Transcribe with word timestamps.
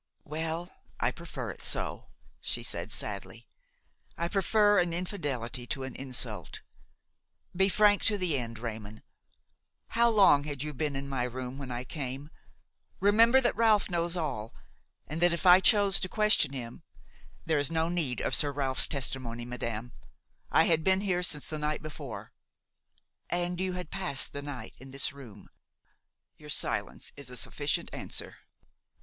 "Well, 0.25 0.71
I 0.99 1.11
prefer 1.11 1.51
it 1.51 1.61
so," 1.61 2.07
she 2.39 2.63
said 2.63 2.91
sadly; 2.91 3.47
"I 4.17 4.29
prefer 4.29 4.79
an 4.79 4.93
infidelity 4.93 5.67
to 5.67 5.83
an 5.83 5.93
insult. 5.95 6.61
Be 7.55 7.69
frank 7.69 8.01
to 8.05 8.17
the 8.17 8.35
end, 8.35 8.57
Raymon. 8.57 9.03
How 9.89 10.09
long 10.09 10.45
had 10.45 10.63
you 10.63 10.73
been 10.73 10.95
in 10.95 11.07
my 11.07 11.25
room 11.25 11.59
when 11.59 11.69
I 11.69 11.83
came? 11.83 12.31
Remember 12.99 13.39
that 13.41 13.55
Ralph 13.55 13.91
knows 13.91 14.17
all, 14.17 14.55
and 15.05 15.21
that, 15.21 15.33
if 15.33 15.45
I 15.45 15.59
chose 15.59 15.99
to 15.99 16.09
question 16.09 16.51
him–" 16.51 16.81
"There 17.45 17.59
is 17.59 17.69
no 17.69 17.87
need 17.87 18.21
of 18.21 18.33
Sir 18.33 18.51
Ralph's 18.51 18.87
testimony, 18.87 19.45
madame. 19.45 19.93
I 20.49 20.63
had 20.63 20.83
been 20.83 21.01
here 21.01 21.21
since 21.21 21.45
the 21.45 21.59
night 21.59 21.83
before." 21.83 22.31
"And 23.29 23.59
you 23.61 23.73
had 23.73 23.91
passed 23.91 24.33
the 24.33 24.41
night 24.41 24.73
in 24.79 24.89
this 24.89 25.13
room. 25.13 25.47
Your 26.37 26.49
silence 26.49 27.11
is 27.15 27.29
a 27.29 27.37
sufficient 27.37 27.93
answer." 27.93 28.37